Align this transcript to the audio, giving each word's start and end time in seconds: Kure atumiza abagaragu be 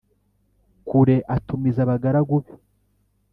Kure 0.87 1.15
atumiza 1.35 1.79
abagaragu 1.85 2.35
be 2.43 2.53